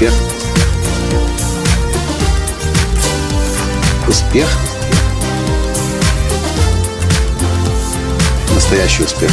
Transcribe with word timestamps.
Успех. 0.00 0.14
Успех. 4.08 4.48
Настоящий 8.54 9.02
успех. 9.02 9.30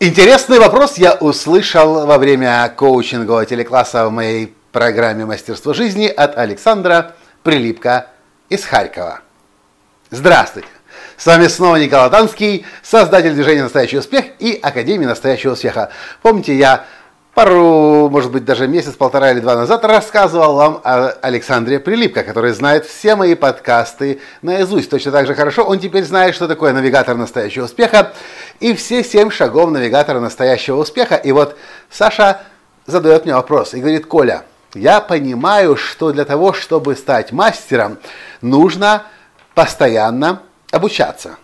Интересный 0.00 0.58
вопрос 0.58 0.96
я 0.96 1.16
услышал 1.16 2.06
во 2.06 2.16
время 2.16 2.72
коучингового 2.74 3.44
телекласса 3.44 4.08
в 4.08 4.10
моей 4.10 4.54
программе 4.72 5.26
«Мастерство 5.26 5.74
жизни» 5.74 6.06
от 6.06 6.38
Александра 6.38 7.14
Прилипка 7.42 8.06
из 8.48 8.64
Харькова. 8.64 9.20
Здравствуйте! 10.10 10.68
С 11.18 11.26
вами 11.26 11.46
снова 11.48 11.76
Николай 11.76 12.08
Танский, 12.08 12.64
создатель 12.82 13.34
движения 13.34 13.64
«Настоящий 13.64 13.98
успех» 13.98 14.24
и 14.38 14.58
Академии 14.62 15.04
«Настоящего 15.04 15.52
успеха». 15.52 15.90
Помните, 16.22 16.56
я 16.56 16.86
пару, 17.36 18.08
может 18.08 18.32
быть, 18.32 18.46
даже 18.46 18.66
месяц, 18.66 18.94
полтора 18.94 19.30
или 19.30 19.40
два 19.40 19.56
назад 19.56 19.84
рассказывал 19.84 20.54
вам 20.54 20.80
о 20.82 21.08
Александре 21.20 21.78
Прилипко, 21.78 22.22
который 22.22 22.52
знает 22.52 22.86
все 22.86 23.14
мои 23.14 23.34
подкасты 23.34 24.22
наизусть. 24.40 24.88
Точно 24.88 25.12
так 25.12 25.26
же 25.26 25.34
хорошо 25.34 25.62
он 25.62 25.78
теперь 25.78 26.04
знает, 26.04 26.34
что 26.34 26.48
такое 26.48 26.72
навигатор 26.72 27.14
настоящего 27.14 27.66
успеха 27.66 28.14
и 28.58 28.72
все 28.74 29.04
семь 29.04 29.30
шагов 29.30 29.70
навигатора 29.70 30.18
настоящего 30.18 30.78
успеха. 30.78 31.16
И 31.16 31.30
вот 31.30 31.58
Саша 31.90 32.40
задает 32.86 33.26
мне 33.26 33.34
вопрос 33.34 33.74
и 33.74 33.80
говорит, 33.80 34.06
Коля, 34.06 34.44
я 34.72 35.02
понимаю, 35.02 35.76
что 35.76 36.12
для 36.12 36.24
того, 36.24 36.54
чтобы 36.54 36.96
стать 36.96 37.32
мастером, 37.32 37.98
нужно 38.40 39.02
постоянно 39.54 40.40
обучаться. 40.70 41.36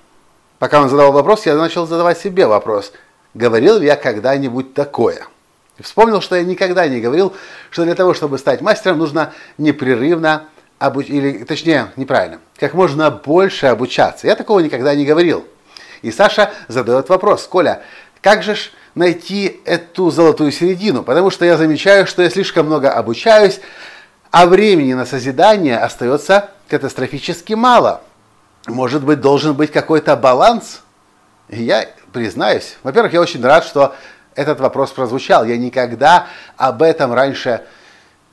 Пока 0.59 0.81
он 0.81 0.89
задавал 0.89 1.13
вопрос, 1.13 1.45
я 1.45 1.55
начал 1.55 1.87
задавать 1.87 2.19
себе 2.19 2.47
вопрос, 2.47 2.95
говорил 3.35 3.79
ли 3.79 3.89
я 3.89 3.97
когда-нибудь 3.97 4.73
такое. 4.73 5.27
И 5.79 5.83
вспомнил, 5.83 6.21
что 6.21 6.37
я 6.37 6.43
никогда 6.43 6.87
не 6.87 7.01
говорил, 7.01 7.35
что 7.71 7.85
для 7.85 7.95
того, 7.95 8.15
чтобы 8.15 8.39
стать 8.39 8.61
мастером, 8.61 8.99
нужно 8.99 9.33
непрерывно 9.59 10.47
обучаться, 10.79 11.15
или 11.15 11.45
точнее, 11.45 11.93
неправильно, 11.97 12.39
как 12.59 12.75
можно 12.75 13.11
больше 13.11 13.67
обучаться. 13.67 14.27
Я 14.27 14.37
такого 14.37 14.61
никогда 14.61 14.95
не 14.95 15.05
говорил. 15.05 15.47
И 16.03 16.11
Саша 16.11 16.51
задает 16.69 17.09
вопрос, 17.09 17.47
Коля, 17.47 17.83
как 18.21 18.43
же 18.43 18.55
ж 18.55 18.73
найти 18.95 19.61
эту 19.65 20.11
золотую 20.11 20.53
середину? 20.53 21.03
Потому 21.03 21.31
что 21.31 21.45
я 21.45 21.57
замечаю, 21.57 22.07
что 22.07 22.23
я 22.23 22.31
слишком 22.31 22.67
много 22.67 22.91
обучаюсь, 22.91 23.61
а 24.31 24.47
времени 24.47 24.95
на 24.95 25.07
созидание 25.07 25.79
остается 25.79 26.51
катастрофически 26.69 27.53
мало 27.55 28.03
может 28.67 29.05
быть, 29.05 29.21
должен 29.21 29.55
быть 29.55 29.73
какой-то 29.73 30.17
баланс? 30.17 30.83
И 31.49 31.63
я 31.63 31.89
признаюсь, 32.13 32.77
во-первых, 32.83 33.13
я 33.13 33.21
очень 33.21 33.43
рад, 33.43 33.65
что 33.65 33.95
этот 34.35 34.61
вопрос 34.61 34.91
прозвучал. 34.91 35.45
Я 35.45 35.57
никогда 35.57 36.27
об 36.57 36.83
этом 36.83 37.13
раньше 37.13 37.63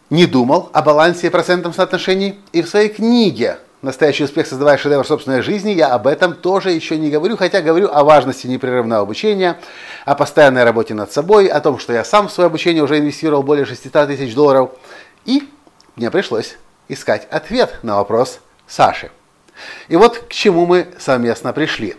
не 0.10 0.26
думал, 0.26 0.70
о 0.74 0.82
балансе 0.82 1.28
и 1.28 1.30
процентном 1.30 1.74
соотношении. 1.74 2.40
И 2.52 2.62
в 2.62 2.70
своей 2.70 2.90
книге 2.90 3.60
«Настоящий 3.82 4.24
успех, 4.24 4.48
создавая 4.48 4.78
шедевр 4.78 5.06
собственной 5.06 5.42
жизни» 5.42 5.72
я 5.72 5.88
об 5.90 6.08
этом 6.08 6.34
тоже 6.34 6.72
еще 6.72 6.98
не 6.98 7.10
говорю, 7.10 7.38
хотя 7.38 7.62
говорю 7.62 7.90
о 7.92 8.04
важности 8.04 8.48
непрерывного 8.48 9.04
обучения, 9.04 9.58
о 10.06 10.16
постоянной 10.16 10.64
работе 10.64 10.94
над 10.94 11.12
собой, 11.12 11.48
о 11.48 11.62
том, 11.62 11.80
что 11.80 11.94
я 11.94 12.04
сам 12.04 12.28
в 12.28 12.32
свое 12.32 12.48
обучение 12.48 12.84
уже 12.84 12.98
инвестировал 12.98 13.44
более 13.44 13.66
600 13.66 14.08
тысяч 14.08 14.34
долларов. 14.34 14.72
И 15.26 15.48
мне 15.96 16.12
пришлось 16.12 16.58
искать 16.88 17.28
ответ 17.30 17.80
на 17.84 17.98
вопрос 17.98 18.40
Саши. 18.68 19.12
И 19.88 19.96
вот 19.96 20.18
к 20.18 20.32
чему 20.32 20.66
мы 20.66 20.88
совместно 20.98 21.54
пришли. 21.54 21.96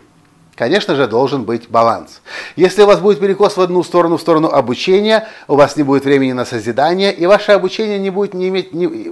Конечно 0.60 0.94
же, 0.94 1.06
должен 1.06 1.44
быть 1.44 1.70
баланс. 1.70 2.20
Если 2.54 2.82
у 2.82 2.86
вас 2.86 3.00
будет 3.00 3.18
перекос 3.18 3.56
в 3.56 3.62
одну 3.62 3.82
сторону, 3.82 4.18
в 4.18 4.20
сторону 4.20 4.48
обучения, 4.48 5.26
у 5.48 5.56
вас 5.56 5.74
не 5.76 5.82
будет 5.82 6.04
времени 6.04 6.32
на 6.32 6.44
созидание, 6.44 7.14
и 7.14 7.24
ваше 7.24 7.52
обучение 7.52 7.98
не 7.98 8.10
будет, 8.10 8.34
не 8.34 8.48
иметь, 8.48 8.74
не, 8.74 9.10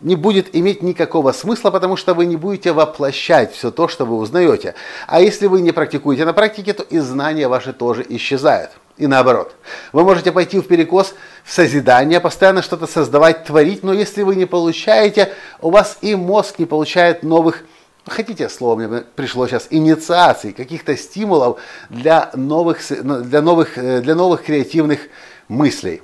не 0.00 0.16
будет 0.16 0.56
иметь 0.56 0.82
никакого 0.82 1.32
смысла, 1.32 1.70
потому 1.70 1.98
что 1.98 2.14
вы 2.14 2.24
не 2.24 2.36
будете 2.36 2.72
воплощать 2.72 3.52
все 3.52 3.70
то, 3.70 3.86
что 3.86 4.06
вы 4.06 4.16
узнаете. 4.16 4.74
А 5.06 5.20
если 5.20 5.46
вы 5.46 5.60
не 5.60 5.72
практикуете 5.72 6.24
на 6.24 6.32
практике, 6.32 6.72
то 6.72 6.84
и 6.84 7.00
знания 7.00 7.48
ваши 7.48 7.74
тоже 7.74 8.02
исчезают. 8.08 8.70
И 8.96 9.06
наоборот. 9.06 9.54
Вы 9.92 10.04
можете 10.04 10.32
пойти 10.32 10.58
в 10.58 10.66
перекос 10.66 11.12
в 11.44 11.52
созидание, 11.52 12.18
постоянно 12.18 12.62
что-то 12.62 12.86
создавать, 12.86 13.44
творить, 13.44 13.82
но 13.82 13.92
если 13.92 14.22
вы 14.22 14.36
не 14.36 14.46
получаете, 14.46 15.34
у 15.60 15.68
вас 15.68 15.98
и 16.00 16.14
мозг 16.14 16.58
не 16.58 16.64
получает 16.64 17.24
новых 17.24 17.64
хотите 18.06 18.48
слово, 18.48 18.76
мне 18.76 19.02
пришло 19.16 19.46
сейчас, 19.46 19.66
инициаций, 19.70 20.52
каких-то 20.52 20.96
стимулов 20.96 21.60
для 21.90 22.30
новых, 22.34 22.80
для 22.88 23.42
новых, 23.42 23.78
э, 23.78 24.00
для 24.00 24.14
новых 24.14 24.44
креативных 24.44 25.00
мыслей. 25.48 26.02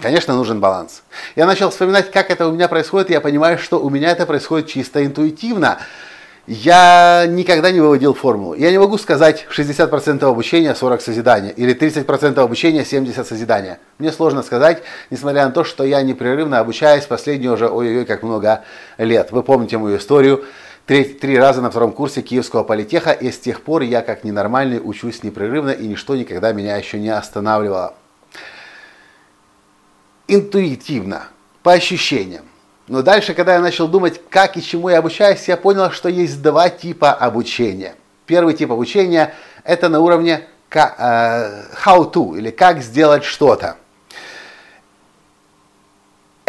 Конечно, 0.00 0.34
нужен 0.34 0.60
баланс. 0.60 1.02
Я 1.36 1.46
начал 1.46 1.70
вспоминать, 1.70 2.10
как 2.10 2.30
это 2.30 2.48
у 2.48 2.52
меня 2.52 2.68
происходит, 2.68 3.10
и 3.10 3.12
я 3.12 3.20
понимаю, 3.20 3.58
что 3.58 3.78
у 3.78 3.90
меня 3.90 4.10
это 4.10 4.24
происходит 4.24 4.68
чисто 4.68 5.04
интуитивно. 5.04 5.78
Я 6.46 7.26
никогда 7.28 7.70
не 7.70 7.80
выводил 7.80 8.14
формулу. 8.14 8.54
Я 8.54 8.72
не 8.72 8.78
могу 8.78 8.98
сказать 8.98 9.46
60% 9.56 10.24
обучения, 10.24 10.74
40 10.74 11.00
созидания, 11.00 11.50
или 11.50 11.74
30% 11.74 12.38
обучения, 12.40 12.84
70 12.84 13.26
созидания. 13.26 13.78
Мне 13.98 14.10
сложно 14.10 14.42
сказать, 14.42 14.82
несмотря 15.10 15.44
на 15.44 15.52
то, 15.52 15.62
что 15.62 15.84
я 15.84 16.02
непрерывно 16.02 16.58
обучаюсь 16.58 17.04
последние 17.04 17.52
уже 17.52 17.68
ой-ой-ой 17.68 18.06
как 18.06 18.24
много 18.24 18.64
лет. 18.98 19.30
Вы 19.30 19.44
помните 19.44 19.78
мою 19.78 19.98
историю. 19.98 20.44
Три, 20.86 21.04
три 21.04 21.38
раза 21.38 21.62
на 21.62 21.70
втором 21.70 21.92
курсе 21.92 22.22
Киевского 22.22 22.64
политеха, 22.64 23.12
и 23.12 23.30
с 23.30 23.38
тех 23.38 23.62
пор 23.62 23.82
я 23.82 24.02
как 24.02 24.24
ненормальный 24.24 24.80
учусь 24.82 25.22
непрерывно, 25.22 25.70
и 25.70 25.86
ничто 25.86 26.16
никогда 26.16 26.52
меня 26.52 26.76
еще 26.76 26.98
не 26.98 27.10
останавливало. 27.10 27.94
Интуитивно, 30.26 31.28
по 31.62 31.72
ощущениям. 31.72 32.44
Но 32.88 33.02
дальше, 33.02 33.32
когда 33.34 33.54
я 33.54 33.60
начал 33.60 33.86
думать, 33.86 34.20
как 34.28 34.56
и 34.56 34.62
чему 34.62 34.88
я 34.88 34.98
обучаюсь, 34.98 35.46
я 35.46 35.56
понял, 35.56 35.92
что 35.92 36.08
есть 36.08 36.42
два 36.42 36.68
типа 36.68 37.12
обучения. 37.12 37.94
Первый 38.26 38.54
тип 38.54 38.72
обучения– 38.72 39.34
это 39.64 39.88
на 39.88 40.00
уровне 40.00 40.48
э, 40.70 40.78
how 41.84 42.12
to, 42.12 42.36
или 42.36 42.50
как 42.50 42.82
сделать 42.82 43.22
что-то. 43.22 43.76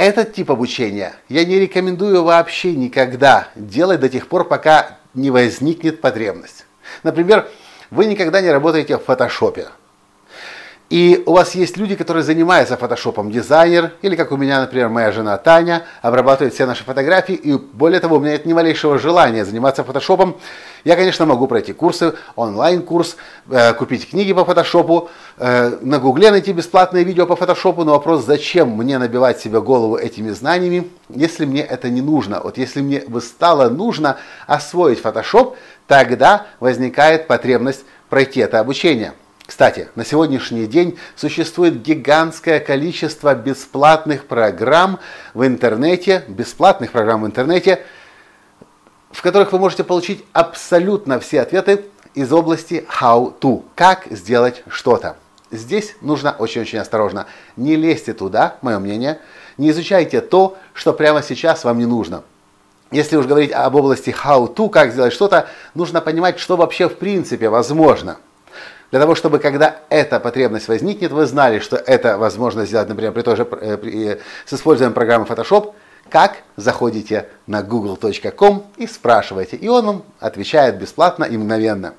Этот 0.04 0.34
тип 0.34 0.52
обучения 0.52 1.14
я 1.30 1.46
не 1.46 1.58
рекомендую 1.58 2.24
вообще 2.26 2.76
никогда 2.76 3.48
делать 3.56 4.02
до 4.02 4.10
тех 4.10 4.28
пор, 4.28 4.46
пока 4.46 4.98
не 5.14 5.32
возникнет 5.32 6.02
потребность. 6.02 6.66
Например, 7.04 7.48
вы 7.90 8.08
никогда 8.08 8.42
не 8.42 8.52
работаете 8.52 8.98
в 8.98 9.06
фотошопе. 9.06 9.70
И 10.90 11.24
у 11.26 11.34
вас 11.34 11.56
есть 11.56 11.78
люди, 11.78 11.96
которые 11.96 12.24
занимаются 12.24 12.78
фотошопом, 12.78 13.32
дизайнер, 13.32 13.94
или 14.02 14.16
как 14.16 14.32
у 14.32 14.38
меня, 14.38 14.62
например, 14.62 14.90
моя 14.90 15.12
жена 15.12 15.38
Таня, 15.38 15.84
обрабатывает 16.02 16.54
все 16.54 16.66
наши 16.66 16.84
фотографии, 16.84 17.34
и 17.34 17.54
более 17.54 18.00
того, 18.00 18.18
у 18.18 18.20
меня 18.20 18.34
нет 18.34 18.46
ни 18.46 18.54
малейшего 18.54 19.00
желания 19.00 19.44
заниматься 19.44 19.84
фотошопом. 19.84 20.36
Я, 20.84 20.96
конечно, 20.96 21.26
могу 21.26 21.48
пройти 21.48 21.74
курсы, 21.74 22.14
онлайн-курс, 22.36 23.16
э, 23.50 23.74
купить 23.74 24.10
книги 24.10 24.34
по 24.34 24.46
фотошопу, 24.46 25.10
э, 25.38 25.78
на 25.82 25.98
гугле 25.98 26.30
найти 26.30 26.52
бесплатные 26.52 27.04
видео 27.06 27.26
по 27.26 27.38
фотошопу, 27.38 27.84
но 27.86 27.94
вопрос, 27.94 28.26
зачем 28.26 28.70
мне 28.70 28.98
набивать 28.98 29.40
себе 29.40 29.62
голову 29.62 29.96
этими 29.96 30.30
знаниями, 30.30 30.90
если 31.10 31.46
мне 31.46 31.62
это 31.62 31.90
не 31.90 32.02
нужно. 32.02 32.42
Вот 32.44 32.58
если 32.58 32.82
мне 32.82 33.00
бы 33.08 33.22
стало 33.22 33.70
нужно 33.70 34.18
освоить 34.46 35.00
фотошоп, 35.00 35.56
тогда 35.88 36.46
возникает 36.60 37.28
потребность 37.28 37.86
пройти 38.10 38.42
это 38.42 38.60
обучение. 38.60 39.14
Кстати, 39.54 39.88
на 39.94 40.04
сегодняшний 40.04 40.66
день 40.66 40.98
существует 41.16 41.84
гигантское 41.84 42.60
количество 42.60 43.36
бесплатных 43.36 44.26
программ 44.26 45.00
в 45.36 45.46
интернете, 45.46 46.24
бесплатных 46.28 46.92
программ 46.92 47.22
в 47.22 47.28
интернете, 47.28 47.86
в 49.12 49.22
которых 49.22 49.52
вы 49.52 49.60
можете 49.60 49.84
получить 49.84 50.26
абсолютно 50.34 51.20
все 51.20 51.42
ответы 51.42 51.86
из 52.16 52.34
области 52.34 52.84
how 53.00 53.32
to, 53.40 53.64
как 53.76 54.08
сделать 54.10 54.64
что-то. 54.70 55.18
Здесь 55.52 55.98
нужно 56.02 56.32
очень-очень 56.32 56.80
осторожно. 56.80 57.28
Не 57.56 57.76
лезьте 57.76 58.16
туда, 58.16 58.56
мое 58.64 58.80
мнение, 58.80 59.20
не 59.60 59.70
изучайте 59.70 60.22
то, 60.22 60.58
что 60.74 60.94
прямо 60.94 61.22
сейчас 61.22 61.64
вам 61.64 61.78
не 61.78 61.86
нужно. 61.86 62.24
Если 62.90 63.18
уж 63.18 63.28
говорить 63.28 63.52
об 63.52 63.76
области 63.76 64.10
how 64.10 64.52
to, 64.52 64.68
как 64.72 64.94
сделать 64.94 65.14
что-то, 65.14 65.48
нужно 65.76 66.02
понимать, 66.02 66.40
что 66.40 66.58
вообще 66.58 66.90
в 66.90 66.96
принципе 66.96 67.50
возможно– 67.50 68.18
для 68.94 69.00
того, 69.00 69.16
чтобы 69.16 69.40
когда 69.40 69.78
эта 69.90 70.20
потребность 70.20 70.68
возникнет, 70.68 71.12
вы 71.12 71.26
знали, 71.26 71.58
что 71.58 71.78
это 71.78 72.20
возможно 72.20 72.64
сделать, 72.64 72.88
например, 72.88 73.12
при 73.12 73.24
той 73.24 73.36
э, 73.40 73.76
при, 73.76 74.10
э, 74.10 74.20
с 74.46 74.54
использованием 74.54 74.94
программы 74.94 75.26
Photoshop, 75.26 75.74
как 76.10 76.44
заходите 76.58 77.28
на 77.48 77.64
google.com 77.64 78.68
и 78.78 78.86
спрашиваете, 78.86 79.56
и 79.56 79.68
он 79.68 79.86
вам 79.88 80.04
отвечает 80.20 80.78
бесплатно 80.78 81.24
и 81.24 81.36
мгновенно. 81.38 81.96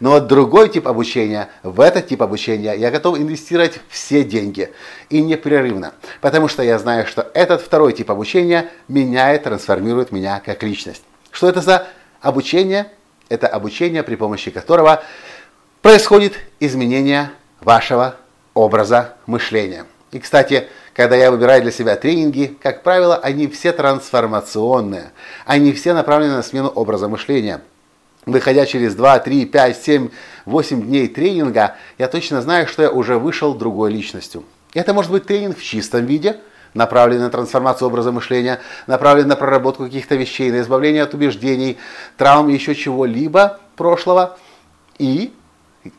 Но 0.00 0.12
вот 0.12 0.26
другой 0.26 0.70
тип 0.70 0.88
обучения, 0.88 1.50
в 1.62 1.82
этот 1.82 2.06
тип 2.06 2.22
обучения 2.22 2.72
я 2.76 2.90
готов 2.90 3.18
инвестировать 3.18 3.80
все 3.90 4.24
деньги 4.24 4.72
и 5.10 5.20
непрерывно, 5.20 5.92
потому 6.22 6.48
что 6.48 6.62
я 6.62 6.78
знаю, 6.78 7.06
что 7.06 7.30
этот 7.34 7.60
второй 7.60 7.92
тип 7.92 8.10
обучения 8.10 8.70
меняет, 8.88 9.42
трансформирует 9.42 10.12
меня 10.12 10.40
как 10.42 10.62
личность. 10.62 11.02
Что 11.30 11.50
это 11.50 11.60
за 11.60 11.88
обучение? 12.22 12.86
Это 13.28 13.48
обучение, 13.48 14.02
при 14.02 14.14
помощи 14.16 14.50
которого 14.50 15.02
происходит 15.82 16.34
изменение 16.60 17.30
вашего 17.60 18.14
образа 18.54 19.14
мышления. 19.26 19.84
И, 20.12 20.20
кстати, 20.20 20.68
когда 20.94 21.16
я 21.16 21.30
выбираю 21.30 21.62
для 21.62 21.72
себя 21.72 21.96
тренинги, 21.96 22.56
как 22.62 22.82
правило, 22.82 23.16
они 23.16 23.48
все 23.48 23.72
трансформационные. 23.72 25.10
Они 25.44 25.72
все 25.72 25.92
направлены 25.92 26.36
на 26.36 26.42
смену 26.42 26.68
образа 26.68 27.08
мышления. 27.08 27.62
Выходя 28.24 28.64
через 28.66 28.94
2, 28.94 29.18
3, 29.18 29.46
5, 29.46 29.76
7, 29.76 30.08
8 30.46 30.82
дней 30.82 31.08
тренинга, 31.08 31.76
я 31.98 32.06
точно 32.06 32.40
знаю, 32.40 32.68
что 32.68 32.82
я 32.82 32.90
уже 32.90 33.18
вышел 33.18 33.54
другой 33.54 33.90
личностью. 33.90 34.44
Это 34.74 34.94
может 34.94 35.10
быть 35.10 35.26
тренинг 35.26 35.58
в 35.58 35.62
чистом 35.62 36.06
виде, 36.06 36.36
направленный 36.74 37.24
на 37.24 37.30
трансформацию 37.30 37.88
образа 37.88 38.12
мышления, 38.12 38.60
направленный 38.86 39.30
на 39.30 39.36
проработку 39.36 39.84
каких-то 39.84 40.14
вещей, 40.14 40.52
на 40.52 40.60
избавление 40.60 41.02
от 41.02 41.14
убеждений, 41.14 41.78
травм, 42.16 42.48
еще 42.48 42.76
чего-либо 42.76 43.58
прошлого. 43.76 44.38
И 44.98 45.32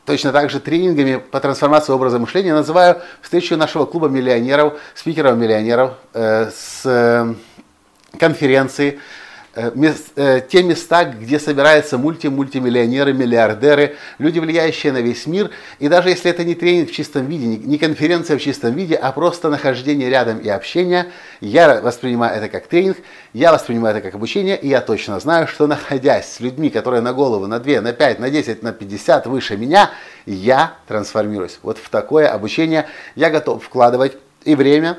Точно 0.06 0.32
так 0.32 0.48
же 0.48 0.60
тренингами 0.60 1.16
по 1.16 1.40
трансформации 1.40 1.92
образа 1.92 2.18
мышления 2.18 2.54
называю 2.54 3.02
встречу 3.20 3.56
нашего 3.56 3.84
клуба 3.84 4.08
миллионеров, 4.08 4.80
спикеров-миллионеров 4.94 5.92
э, 6.14 6.50
с 6.50 6.82
э, 6.86 7.34
конференции 8.18 8.98
те 9.54 10.62
места, 10.62 11.04
где 11.04 11.38
собираются 11.38 11.96
мульти-мультимиллионеры, 11.96 13.12
миллиардеры, 13.12 13.96
люди, 14.18 14.38
влияющие 14.38 14.92
на 14.92 14.98
весь 14.98 15.26
мир. 15.26 15.50
И 15.78 15.88
даже 15.88 16.08
если 16.08 16.30
это 16.30 16.44
не 16.44 16.54
тренинг 16.54 16.90
в 16.90 16.92
чистом 16.92 17.26
виде, 17.26 17.46
не 17.46 17.78
конференция 17.78 18.36
в 18.36 18.40
чистом 18.40 18.74
виде, 18.74 18.96
а 18.96 19.12
просто 19.12 19.50
нахождение 19.50 20.10
рядом 20.10 20.38
и 20.38 20.48
общение, 20.48 21.06
я 21.40 21.80
воспринимаю 21.80 22.36
это 22.36 22.48
как 22.48 22.66
тренинг, 22.66 22.96
я 23.32 23.52
воспринимаю 23.52 23.96
это 23.96 24.04
как 24.04 24.14
обучение, 24.14 24.58
и 24.58 24.68
я 24.68 24.80
точно 24.80 25.20
знаю, 25.20 25.46
что 25.46 25.66
находясь 25.66 26.26
с 26.26 26.40
людьми, 26.40 26.70
которые 26.70 27.00
на 27.00 27.12
голову, 27.12 27.46
на 27.46 27.60
2, 27.60 27.80
на 27.80 27.92
5, 27.92 28.18
на 28.18 28.30
10, 28.30 28.62
на 28.62 28.72
50 28.72 29.26
выше 29.26 29.56
меня, 29.56 29.90
я 30.26 30.74
трансформируюсь. 30.88 31.58
Вот 31.62 31.78
в 31.78 31.88
такое 31.90 32.28
обучение 32.28 32.86
я 33.14 33.30
готов 33.30 33.62
вкладывать 33.64 34.16
и 34.44 34.54
время, 34.54 34.98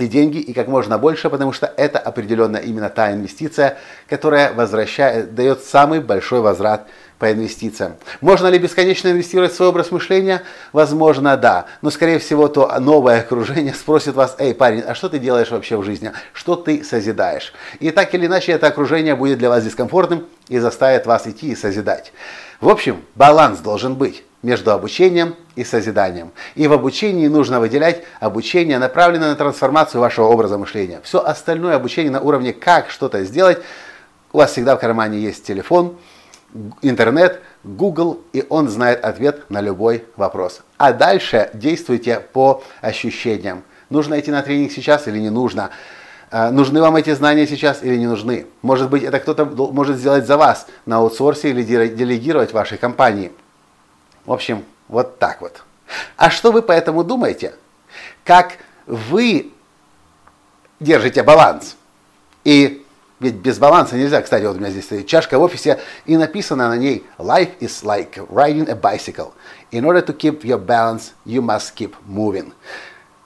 и 0.00 0.08
деньги, 0.08 0.38
и 0.38 0.52
как 0.52 0.68
можно 0.68 0.98
больше, 0.98 1.30
потому 1.30 1.52
что 1.52 1.66
это 1.66 1.98
определенно 1.98 2.56
именно 2.56 2.88
та 2.88 3.12
инвестиция, 3.12 3.78
которая 4.08 4.52
возвращает, 4.52 5.34
дает 5.34 5.62
самый 5.62 6.00
большой 6.00 6.40
возврат 6.40 6.86
по 7.18 7.30
инвестициям. 7.30 7.96
Можно 8.22 8.46
ли 8.46 8.58
бесконечно 8.58 9.08
инвестировать 9.08 9.52
в 9.52 9.56
свой 9.56 9.68
образ 9.68 9.90
мышления? 9.90 10.42
Возможно, 10.72 11.36
да. 11.36 11.66
Но, 11.82 11.90
скорее 11.90 12.18
всего, 12.18 12.48
то 12.48 12.80
новое 12.80 13.20
окружение 13.20 13.74
спросит 13.74 14.14
вас, 14.14 14.34
эй, 14.38 14.54
парень, 14.54 14.80
а 14.80 14.94
что 14.94 15.10
ты 15.10 15.18
делаешь 15.18 15.50
вообще 15.50 15.76
в 15.76 15.84
жизни? 15.84 16.12
Что 16.32 16.56
ты 16.56 16.82
созидаешь? 16.82 17.52
И 17.78 17.90
так 17.90 18.14
или 18.14 18.26
иначе, 18.26 18.52
это 18.52 18.68
окружение 18.68 19.14
будет 19.14 19.38
для 19.38 19.50
вас 19.50 19.62
дискомфортным 19.62 20.26
и 20.48 20.58
заставит 20.58 21.04
вас 21.04 21.26
идти 21.26 21.52
и 21.52 21.56
созидать. 21.56 22.12
В 22.60 22.68
общем, 22.70 23.04
баланс 23.14 23.58
должен 23.60 23.94
быть 23.96 24.24
между 24.42 24.72
обучением 24.72 25.36
и 25.54 25.64
созиданием. 25.64 26.32
И 26.54 26.66
в 26.66 26.72
обучении 26.72 27.28
нужно 27.28 27.60
выделять 27.60 28.02
обучение, 28.20 28.78
направленное 28.78 29.30
на 29.30 29.36
трансформацию 29.36 30.00
вашего 30.00 30.26
образа 30.26 30.58
мышления. 30.58 31.00
Все 31.02 31.22
остальное 31.22 31.76
обучение 31.76 32.10
на 32.10 32.20
уровне 32.20 32.52
как 32.52 32.90
что-то 32.90 33.24
сделать, 33.24 33.58
у 34.32 34.38
вас 34.38 34.52
всегда 34.52 34.76
в 34.76 34.80
кармане 34.80 35.18
есть 35.18 35.44
телефон, 35.44 35.96
интернет, 36.82 37.40
Google, 37.64 38.20
и 38.32 38.44
он 38.48 38.68
знает 38.68 39.04
ответ 39.04 39.50
на 39.50 39.60
любой 39.60 40.04
вопрос. 40.16 40.62
А 40.78 40.92
дальше 40.92 41.50
действуйте 41.52 42.20
по 42.32 42.62
ощущениям. 42.80 43.62
Нужно 43.90 44.18
идти 44.18 44.30
на 44.30 44.42
тренинг 44.42 44.72
сейчас 44.72 45.08
или 45.08 45.18
не 45.18 45.30
нужно? 45.30 45.70
А, 46.30 46.50
нужны 46.50 46.80
вам 46.80 46.96
эти 46.96 47.12
знания 47.12 47.46
сейчас 47.46 47.82
или 47.82 47.96
не 47.96 48.06
нужны? 48.06 48.46
Может 48.62 48.88
быть, 48.88 49.02
это 49.02 49.18
кто-то 49.18 49.44
может 49.44 49.98
сделать 49.98 50.26
за 50.26 50.36
вас 50.36 50.66
на 50.86 50.98
аутсорсе 50.98 51.50
или 51.50 51.62
делегировать 51.62 52.52
вашей 52.52 52.78
компании. 52.78 53.32
В 54.30 54.32
общем, 54.32 54.64
вот 54.86 55.18
так 55.18 55.40
вот. 55.40 55.64
А 56.16 56.30
что 56.30 56.52
вы 56.52 56.62
по 56.62 56.70
этому 56.70 57.02
думаете? 57.02 57.56
Как 58.22 58.58
вы 58.86 59.52
держите 60.78 61.24
баланс? 61.24 61.74
И 62.44 62.86
ведь 63.18 63.34
без 63.34 63.58
баланса 63.58 63.96
нельзя. 63.96 64.22
Кстати, 64.22 64.44
вот 64.44 64.54
у 64.54 64.60
меня 64.60 64.70
здесь 64.70 64.84
стоит 64.84 65.08
чашка 65.08 65.36
в 65.36 65.42
офисе, 65.42 65.80
и 66.06 66.16
написано 66.16 66.68
на 66.68 66.76
ней 66.76 67.04
«Life 67.18 67.58
is 67.58 67.82
like 67.82 68.24
riding 68.28 68.70
a 68.70 68.76
bicycle. 68.76 69.32
In 69.72 69.82
order 69.82 70.00
to 70.00 70.16
keep 70.16 70.44
your 70.44 70.64
balance, 70.64 71.10
you 71.26 71.42
must 71.42 71.74
keep 71.74 71.92
moving». 72.08 72.52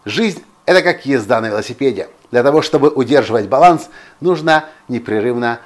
Жизнь– 0.07 0.43
это 0.65 0.81
как 0.81 1.05
езда 1.05 1.43
на 1.43 1.49
велосипеде. 1.49 2.09
Для 2.31 2.43
того, 2.43 2.63
чтобы 2.63 2.89
удерживать 2.89 3.47
баланс, 3.47 3.91
нужно 4.23 4.65
непрерывно 4.89 5.61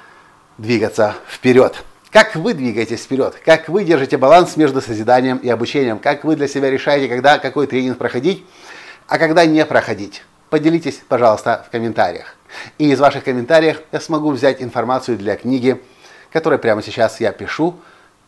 двигаться 0.57 1.15
вперед. 1.29 1.81
Как 2.11 2.35
вы 2.35 2.55
двигаетесь 2.55 3.03
вперед? 3.03 3.35
Как 3.45 3.69
вы 3.69 3.83
держите 3.83 4.17
баланс 4.17 4.57
между 4.57 4.81
созиданием 4.81 5.37
и 5.37 5.49
обучением? 5.49 5.99
Как 5.99 6.23
вы 6.23 6.35
для 6.35 6.47
себя 6.47 6.71
решаете, 6.71 7.07
когда 7.07 7.37
какой 7.37 7.67
тренинг 7.67 7.99
проходить, 7.99 8.43
а 9.07 9.19
когда 9.19 9.45
не 9.45 9.63
проходить? 9.63 10.23
Поделитесь, 10.49 11.03
пожалуйста, 11.07 11.63
в 11.67 11.71
комментариях. 11.71 12.35
И 12.79 12.89
из 12.89 12.99
ваших 12.99 13.25
комментариев 13.25 13.81
я 13.91 13.99
смогу 13.99 14.31
взять 14.31 14.59
информацию 14.63 15.19
для 15.19 15.35
книги, 15.35 15.79
которую 16.31 16.57
прямо 16.57 16.81
сейчас 16.81 17.19
я 17.19 17.31
пишу, 17.31 17.79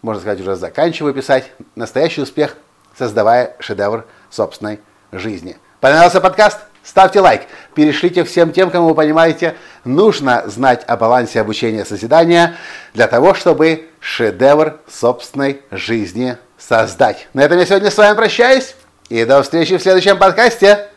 можно 0.04 0.22
сказать, 0.22 0.42
уже 0.42 0.56
заканчиваю 0.56 1.16
писать. 1.16 1.52
Настоящий 1.74 2.22
успех, 2.22 2.58
создавая 2.96 3.56
шедевр 3.58 4.06
собственной 4.30 4.80
жизни. 5.12 5.58
Понравился 5.80 6.22
подкаст? 6.22 6.60
Ставьте 6.84 7.20
лайк, 7.20 7.44
перешлите 7.76 8.24
всем 8.24 8.52
тем, 8.52 8.72
кому 8.72 8.90
вы 8.90 8.96
понимаете, 8.96 9.56
нужно 9.86 10.44
знать 10.48 10.84
о 10.88 10.98
балансе 10.98 11.40
обучения 11.40 11.86
созидания 11.86 12.56
для 12.94 13.08
того, 13.08 13.36
чтобы 13.36 13.88
шедевр 14.00 14.80
собственной 14.92 15.62
жизни 15.70 16.38
создать. 16.58 17.28
На 17.34 17.42
этом 17.42 17.60
я 17.60 17.66
сегодня 17.66 17.92
с 17.92 17.98
вами 17.98 18.16
прощаюсь 18.16 18.76
и 19.10 19.26
до 19.26 19.44
встречи 19.44 19.78
в 19.78 19.82
следующем 19.82 20.18
подкасте. 20.18 20.88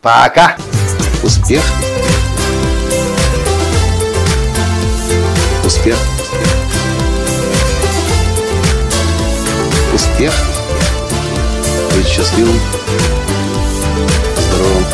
Пока! 0.00 0.56
Успех! 1.22 1.62
Успех! 5.64 5.96
Успех! 9.92 10.32
Быть 11.96 12.06
счастливым, 12.06 12.60
здоровым 14.36 14.93